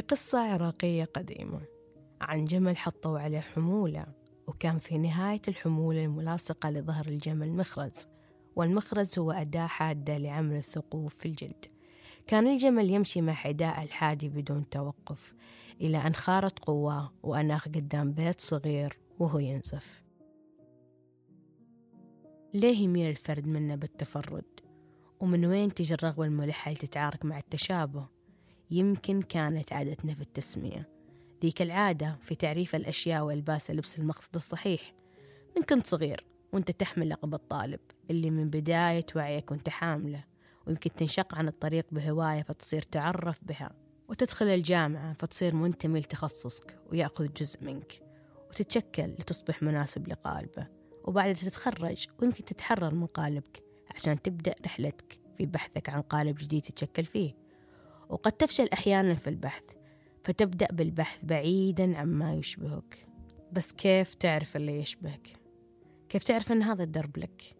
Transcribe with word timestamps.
في 0.00 0.06
قصة 0.06 0.38
عراقية 0.38 1.04
قديمة 1.04 1.60
عن 2.20 2.44
جمل 2.44 2.76
حطوا 2.76 3.18
عليه 3.18 3.40
حمولة 3.40 4.06
وكان 4.46 4.78
في 4.78 4.98
نهاية 4.98 5.40
الحمولة 5.48 6.04
الملاصقة 6.04 6.70
لظهر 6.70 7.06
الجمل 7.06 7.52
مخرز 7.52 8.08
والمخرز 8.56 9.18
هو 9.18 9.32
أداة 9.32 9.66
حادة 9.66 10.18
لعمل 10.18 10.56
الثقوب 10.56 11.08
في 11.08 11.26
الجلد. 11.26 11.64
كان 12.26 12.46
الجمل 12.46 12.90
يمشي 12.90 13.20
مع 13.20 13.32
حداء 13.32 13.82
الحادي 13.82 14.28
بدون 14.28 14.68
توقف 14.68 15.34
إلى 15.80 16.06
أن 16.06 16.14
خارت 16.14 16.58
قواه 16.58 17.12
وأناخ 17.22 17.68
قدام 17.68 18.12
بيت 18.12 18.40
صغير 18.40 18.98
وهو 19.18 19.38
ينزف. 19.38 20.02
ليه 22.54 22.78
يميل 22.78 23.10
الفرد 23.10 23.46
منا 23.46 23.76
بالتفرد؟ 23.76 24.60
ومن 25.20 25.46
وين 25.46 25.74
تجي 25.74 25.94
الرغبة 25.94 26.24
الملحة 26.24 26.72
تتعارك 26.72 27.24
مع 27.24 27.38
التشابه؟ 27.38 28.19
يمكن 28.70 29.22
كانت 29.22 29.72
عادتنا 29.72 30.14
في 30.14 30.20
التسمية. 30.20 30.88
ذيك 31.42 31.62
العادة 31.62 32.18
في 32.22 32.34
تعريف 32.34 32.74
الأشياء 32.74 33.22
وإلباس 33.22 33.70
لبس 33.70 33.98
المقصد 33.98 34.34
الصحيح. 34.34 34.94
من 35.56 35.62
كنت 35.62 35.86
صغير 35.86 36.26
وانت 36.52 36.70
تحمل 36.70 37.08
لقب 37.08 37.34
الطالب 37.34 37.80
اللي 38.10 38.30
من 38.30 38.50
بداية 38.50 39.06
وعيك 39.16 39.50
وانت 39.50 39.68
حاملة 39.68 40.24
ويمكن 40.66 40.90
تنشق 40.90 41.34
عن 41.34 41.48
الطريق 41.48 41.86
بهواية 41.92 42.42
فتصير 42.42 42.82
تعرف 42.82 43.44
بها. 43.44 43.72
وتدخل 44.08 44.46
الجامعة 44.46 45.12
فتصير 45.12 45.54
منتمي 45.54 46.00
لتخصصك 46.00 46.78
ويأخذ 46.90 47.32
جزء 47.32 47.64
منك. 47.64 47.92
وتتشكل 48.50 49.06
لتصبح 49.06 49.62
مناسب 49.62 50.08
لقالبه. 50.08 50.66
وبعد 51.04 51.34
تتخرج 51.34 52.06
ويمكن 52.18 52.44
تتحرر 52.44 52.94
من 52.94 53.06
قالبك 53.06 53.62
عشان 53.94 54.22
تبدأ 54.22 54.54
رحلتك 54.64 55.20
في 55.34 55.46
بحثك 55.46 55.88
عن 55.88 56.02
قالب 56.02 56.36
جديد 56.36 56.62
تتشكل 56.62 57.04
فيه. 57.04 57.49
وقد 58.10 58.32
تفشل 58.32 58.68
أحيانا 58.72 59.14
في 59.14 59.30
البحث 59.30 59.62
فتبدأ 60.24 60.68
بالبحث 60.72 61.24
بعيدا 61.24 61.98
عما 61.98 62.34
يشبهك. 62.34 63.06
بس 63.52 63.72
كيف 63.72 64.14
تعرف 64.14 64.56
اللي 64.56 64.80
يشبهك؟ 64.80 65.28
كيف 66.08 66.22
تعرف 66.22 66.52
أن 66.52 66.62
هذا 66.62 66.82
الدرب 66.82 67.18
لك؟ 67.18 67.56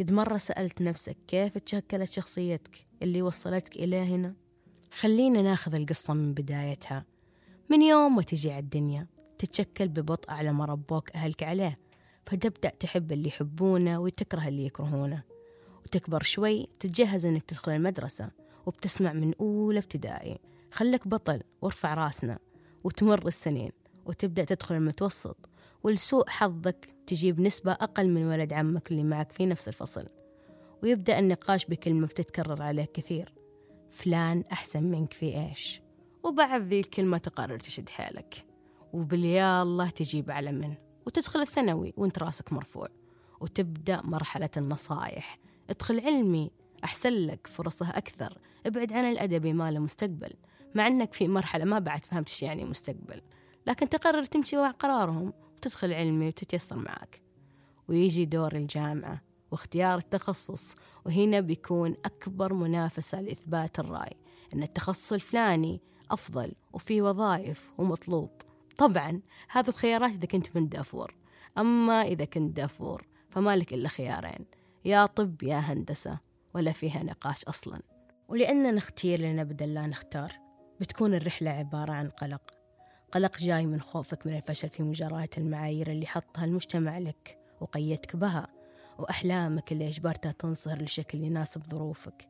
قد 0.00 0.12
مرة 0.12 0.36
سألت 0.36 0.82
نفسك 0.82 1.16
كيف 1.28 1.58
تشكلت 1.58 2.12
شخصيتك 2.12 2.86
اللي 3.02 3.22
وصلتك 3.22 3.76
إلى 3.76 3.96
هنا؟ 3.96 4.34
خلينا 4.92 5.42
ناخذ 5.42 5.74
القصة 5.74 6.14
من 6.14 6.34
بدايتها. 6.34 7.04
من 7.70 7.82
يوم 7.82 8.16
ما 8.16 8.22
تجي 8.22 8.50
على 8.50 8.60
الدنيا 8.60 9.06
تتشكل 9.38 9.88
ببطء 9.88 10.30
على 10.30 10.52
ما 10.52 10.64
ربوك 10.64 11.10
أهلك 11.10 11.42
عليه 11.42 11.78
فتبدأ 12.26 12.68
تحب 12.68 13.12
اللي 13.12 13.28
يحبونه 13.28 14.00
وتكره 14.00 14.48
اللي 14.48 14.66
يكرهونه. 14.66 15.22
وتكبر 15.84 16.22
شوي 16.22 16.68
تتجهز 16.80 17.26
إنك 17.26 17.42
تدخل 17.42 17.72
المدرسة. 17.72 18.30
وبتسمع 18.66 19.12
من 19.12 19.34
أولى 19.40 19.78
ابتدائي. 19.78 20.38
خلك 20.72 21.08
بطل 21.08 21.42
وارفع 21.62 21.94
راسنا 21.94 22.38
وتمر 22.84 23.26
السنين 23.26 23.72
وتبدأ 24.06 24.44
تدخل 24.44 24.74
المتوسط 24.74 25.48
ولسوء 25.82 26.28
حظك 26.28 26.88
تجيب 27.06 27.40
نسبة 27.40 27.72
أقل 27.72 28.08
من 28.08 28.26
ولد 28.26 28.52
عمك 28.52 28.90
اللي 28.90 29.04
معك 29.04 29.32
في 29.32 29.46
نفس 29.46 29.68
الفصل. 29.68 30.06
ويبدأ 30.82 31.18
النقاش 31.18 31.66
بكلمة 31.66 32.06
بتتكرر 32.06 32.62
عليك 32.62 32.92
كثير. 32.92 33.34
فلان 33.90 34.44
أحسن 34.52 34.82
منك 34.82 35.12
في 35.12 35.48
إيش؟ 35.48 35.80
وبعد 36.22 36.62
ذي 36.62 36.80
الكلمة 36.80 37.18
تقرر 37.18 37.58
تشد 37.58 37.88
حيلك. 37.88 38.46
وباليا 38.92 39.62
الله 39.62 39.90
تجيب 39.90 40.30
على 40.30 40.52
من؟ 40.52 40.74
وتدخل 41.06 41.40
الثانوي 41.40 41.94
وانت 41.96 42.18
راسك 42.18 42.52
مرفوع. 42.52 42.88
وتبدأ 43.40 44.02
مرحلة 44.04 44.50
النصايح. 44.56 45.38
ادخل 45.70 46.00
علمي 46.00 46.50
أحسن 46.84 47.12
لك 47.12 47.46
فرصه 47.46 47.90
أكثر. 47.90 48.38
ابعد 48.66 48.92
عن 48.92 49.04
الأدبي 49.04 49.52
ما 49.52 49.70
له 49.70 49.78
مستقبل 49.78 50.32
مع 50.74 50.86
أنك 50.86 51.14
في 51.14 51.28
مرحلة 51.28 51.64
ما 51.64 51.78
بعد 51.78 52.04
فهمت 52.04 52.28
إيش 52.28 52.42
يعني 52.42 52.64
مستقبل. 52.64 53.20
لكن 53.66 53.88
تقرر 53.88 54.24
تمشي 54.24 54.56
مع 54.56 54.70
قرارهم 54.70 55.32
وتدخل 55.56 55.92
علمي 55.92 56.28
وتتيسر 56.28 56.76
معك. 56.76 57.22
ويجي 57.88 58.24
دور 58.24 58.56
الجامعة 58.56 59.22
واختيار 59.50 59.98
التخصص 59.98 60.74
وهنا 61.06 61.40
بيكون 61.40 61.96
أكبر 62.04 62.54
منافسة 62.54 63.20
لإثبات 63.20 63.78
الرأي 63.78 64.16
أن 64.54 64.62
التخصص 64.62 65.12
الفلاني 65.12 65.80
أفضل 66.10 66.52
وفي 66.72 67.02
وظائف 67.02 67.72
ومطلوب. 67.78 68.30
طبعا 68.76 69.20
هذا 69.50 69.70
الخيارات 69.70 70.10
إذا 70.10 70.26
كنت 70.26 70.56
من 70.56 70.68
دافور. 70.68 71.14
أما 71.58 72.02
إذا 72.02 72.24
كنت 72.24 72.56
دافور 72.56 73.06
فما 73.30 73.56
لك 73.56 73.74
إلا 73.74 73.88
خيارين 73.88 74.46
يا 74.84 75.06
طب 75.06 75.42
يا 75.42 75.56
هندسة. 75.56 76.29
ولا 76.54 76.72
فيها 76.72 77.02
نقاش 77.02 77.44
أصلا. 77.44 77.80
ولأننا 78.28 78.70
نختير 78.70 79.20
لنا 79.20 79.44
بدل 79.44 79.74
لا 79.74 79.86
نختار 79.86 80.32
بتكون 80.80 81.14
الرحلة 81.14 81.50
عبارة 81.50 81.92
عن 81.92 82.08
قلق. 82.08 82.42
قلق 83.12 83.38
جاي 83.38 83.66
من 83.66 83.80
خوفك 83.80 84.26
من 84.26 84.36
الفشل 84.36 84.68
في 84.68 84.82
مجاراة 84.82 85.28
المعايير 85.38 85.90
اللي 85.90 86.06
حطها 86.06 86.44
المجتمع 86.44 86.98
لك 86.98 87.38
وقيدك 87.60 88.16
بها 88.16 88.46
وأحلامك 88.98 89.72
اللي 89.72 89.88
أجبرتها 89.88 90.32
تنصهر 90.32 90.82
لشكل 90.82 91.20
يناسب 91.20 91.62
ظروفك. 91.70 92.28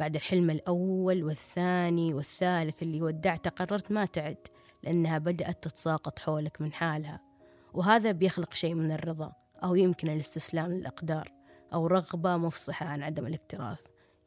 بعد 0.00 0.14
الحلم 0.16 0.50
الأول 0.50 1.24
والثاني 1.24 2.14
والثالث 2.14 2.82
اللي 2.82 3.02
ودعته 3.02 3.50
قررت 3.50 3.92
ما 3.92 4.04
تعد 4.04 4.46
لأنها 4.82 5.18
بدأت 5.18 5.64
تتساقط 5.64 6.18
حولك 6.18 6.60
من 6.60 6.72
حالها. 6.72 7.20
وهذا 7.74 8.12
بيخلق 8.12 8.54
شيء 8.54 8.74
من 8.74 8.92
الرضا 8.92 9.32
أو 9.64 9.74
يمكن 9.74 10.08
الاستسلام 10.08 10.72
للأقدار. 10.72 11.37
أو 11.72 11.86
رغبة 11.86 12.36
مفصحة 12.36 12.86
عن 12.86 13.02
عدم 13.02 13.26
الاكتراث. 13.26 13.80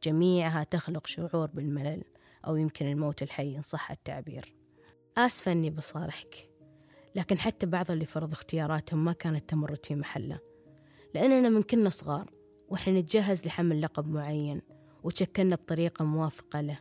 جميعها 0.03 0.63
تخلق 0.63 1.07
شعور 1.07 1.49
بالملل 1.53 2.03
أو 2.47 2.55
يمكن 2.55 2.85
الموت 2.85 3.23
الحي 3.23 3.57
إن 3.57 3.61
صح 3.61 3.91
التعبير. 3.91 4.55
آسفة 5.17 5.51
أني 5.51 5.69
بصارحك 5.69 6.49
لكن 7.15 7.37
حتى 7.37 7.65
بعض 7.65 7.91
اللي 7.91 8.05
فرض 8.05 8.31
اختياراتهم 8.31 9.03
ما 9.03 9.13
كانت 9.13 9.49
تمرد 9.49 9.85
في 9.85 9.95
محله. 9.95 10.39
لأننا 11.15 11.49
من 11.49 11.61
كنا 11.61 11.89
صغار 11.89 12.31
وإحنا 12.69 12.99
نتجهز 12.99 13.45
لحمل 13.45 13.81
لقب 13.81 14.07
معين 14.07 14.61
وتشكلنا 15.03 15.55
بطريقة 15.55 16.05
موافقة 16.05 16.61
له. 16.61 16.79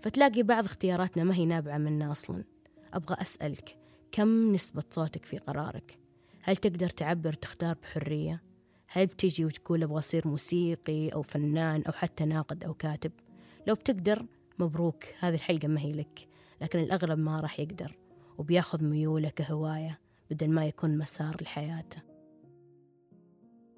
فتلاقي 0.00 0.42
بعض 0.42 0.64
اختياراتنا 0.64 1.24
ما 1.24 1.34
هي 1.34 1.44
نابعة 1.44 1.78
منا 1.78 2.12
أصلا. 2.12 2.44
أبغى 2.92 3.16
أسألك 3.20 3.78
كم 4.12 4.52
نسبة 4.52 4.82
صوتك 4.90 5.24
في 5.24 5.38
قرارك؟ 5.38 5.98
هل 6.42 6.56
تقدر 6.56 6.88
تعبر 6.88 7.28
وتختار 7.28 7.76
بحرية؟ 7.82 8.42
هل 8.96 9.06
بتجي 9.06 9.44
وتقول 9.44 9.82
أبغى 9.82 9.98
أصير 9.98 10.28
موسيقي 10.28 11.08
أو 11.08 11.22
فنان 11.22 11.82
أو 11.82 11.92
حتى 11.92 12.24
ناقد 12.24 12.64
أو 12.64 12.74
كاتب؟ 12.74 13.12
لو 13.66 13.74
بتقدر 13.74 14.26
مبروك 14.58 15.04
هذه 15.20 15.34
الحلقة 15.34 15.68
ما 15.68 15.80
هي 15.80 15.92
لك 15.92 16.28
لكن 16.60 16.78
الأغلب 16.78 17.18
ما 17.18 17.40
راح 17.40 17.60
يقدر 17.60 17.96
وبياخذ 18.38 18.84
ميوله 18.84 19.28
كهواية 19.28 20.00
بدل 20.30 20.50
ما 20.50 20.66
يكون 20.66 20.98
مسار 20.98 21.36
لحياته 21.42 22.02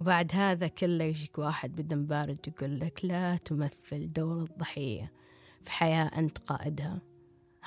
وبعد 0.00 0.30
هذا 0.34 0.68
كله 0.68 1.04
يجيك 1.04 1.38
واحد 1.38 1.82
بدم 1.82 2.06
بارد 2.06 2.38
يقول 2.48 2.80
لك 2.80 3.04
لا 3.04 3.36
تمثل 3.36 4.12
دور 4.12 4.42
الضحية 4.42 5.12
في 5.62 5.70
حياة 5.70 6.04
أنت 6.18 6.38
قائدها. 6.38 7.00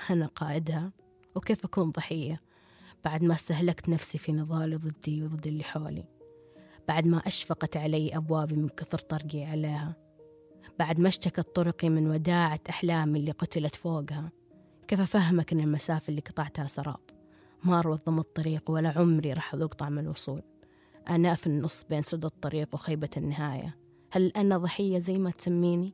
أنا 0.09 0.25
قائدها؟ 0.25 0.91
وكيف 1.35 1.65
أكون 1.65 1.89
ضحية 1.89 2.39
بعد 3.05 3.23
ما 3.23 3.33
استهلكت 3.33 3.89
نفسي 3.89 4.17
في 4.17 4.31
نضالي 4.31 4.75
ضدي 4.75 5.23
وضد 5.23 5.47
اللي 5.47 5.63
حولي؟ 5.63 6.20
بعد 6.91 7.07
ما 7.07 7.17
أشفقت 7.17 7.77
علي 7.77 8.17
أبوابي 8.17 8.55
من 8.55 8.69
كثر 8.69 8.97
طرقي 8.99 9.43
عليها. 9.43 9.95
بعد 10.79 10.99
ما 10.99 11.07
اشتكت 11.07 11.55
طرقي 11.55 11.89
من 11.89 12.07
وداعة 12.07 12.59
أحلامي 12.69 13.19
اللي 13.19 13.31
قتلت 13.31 13.75
فوقها. 13.75 14.31
كيف 14.87 14.99
أفهمك 14.99 15.53
أن 15.53 15.59
المسافة 15.59 16.09
اللي 16.09 16.21
قطعتها 16.21 16.67
سراب؟ 16.67 16.99
ما 17.63 17.79
أروض 17.79 17.99
الطريق 18.09 18.71
ولا 18.71 18.93
عمري 18.99 19.33
راح 19.33 19.53
أذوق 19.53 19.73
طعم 19.73 19.99
الوصول. 19.99 20.41
أنا 21.09 21.35
في 21.35 21.47
النص 21.47 21.83
بين 21.83 22.01
سد 22.01 22.25
الطريق 22.25 22.73
وخيبة 22.73 23.09
النهاية. 23.17 23.77
هل 24.11 24.31
أنا 24.35 24.57
ضحية 24.57 24.99
زي 24.99 25.17
ما 25.17 25.31
تسميني؟ 25.31 25.93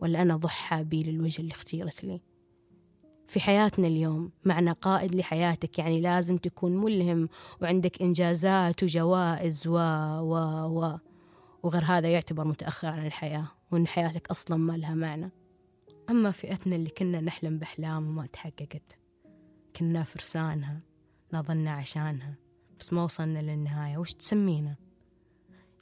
ولا 0.00 0.22
أنا 0.22 0.36
ضحى 0.36 0.84
بي 0.84 1.02
للوجه 1.02 1.40
اللي 1.40 1.52
اختيرت 1.52 2.04
لي؟ 2.04 2.20
في 3.26 3.40
حياتنا 3.40 3.86
اليوم 3.86 4.30
معنى 4.44 4.70
قائد 4.70 5.14
لحياتك. 5.14 5.78
يعني 5.78 6.00
لازم 6.00 6.36
تكون 6.36 6.76
ملهم 6.76 7.28
وعندك 7.62 8.02
إنجازات 8.02 8.82
وجوائز 8.82 9.66
و 9.66 9.76
و 10.20 10.34
و 10.66 10.98
وغير 11.62 11.84
هذا 11.84 12.08
يعتبر 12.08 12.46
متأخر 12.46 12.88
عن 12.88 13.06
الحياة 13.06 13.46
وإن 13.72 13.86
حياتك 13.86 14.30
أصلا 14.30 14.56
ما 14.56 14.72
لها 14.72 14.94
معنى. 14.94 15.30
أما 16.10 16.30
فئتنا 16.30 16.76
اللي 16.76 16.90
كنا 16.90 17.20
نحلم 17.20 17.58
بأحلام 17.58 18.08
وما 18.08 18.26
تحققت 18.26 18.98
كنا 19.76 20.02
فرسانها 20.02 20.80
نظلنا 21.32 21.72
عشانها 21.72 22.34
بس 22.80 22.92
ما 22.92 23.04
وصلنا 23.04 23.38
للنهاية. 23.38 23.98
وش 23.98 24.12
تسمينا؟ 24.12 24.76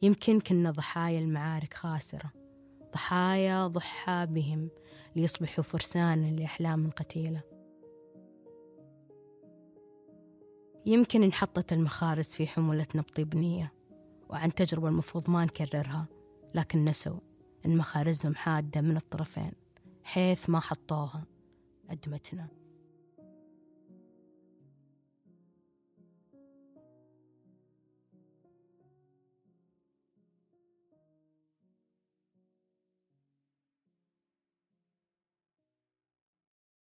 يمكن 0.02 0.40
كنا 0.40 0.70
ضحايا 0.70 1.18
المعارك 1.18 1.74
خاسرة 1.74 2.32
ضحايا 2.94 3.66
ضحى 3.66 4.26
بهم. 4.30 4.68
ليصبحوا 5.16 5.64
فرسانا 5.64 6.26
لأحلام 6.26 6.90
قتيلة. 6.90 7.42
يمكن 10.86 11.22
انحطت 11.22 11.72
المخارج 11.72 12.24
في 12.24 12.46
حمولتنا 12.46 13.02
بطيب 13.02 13.36
نية 13.36 13.72
وعن 14.28 14.54
تجربة 14.54 14.88
المفروض 14.88 15.30
ما 15.30 15.44
نكررها 15.44 16.06
لكن 16.54 16.84
نسوا 16.84 17.18
إن 17.66 17.76
مخارجهم 17.76 18.34
حادة 18.34 18.80
من 18.80 18.96
الطرفين 18.96 19.52
حيث 20.02 20.50
ما 20.50 20.60
حطوها 20.60 21.24
أدمتنا. 21.90 22.63